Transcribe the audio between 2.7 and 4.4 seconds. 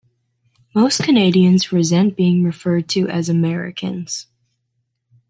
to as "Americans".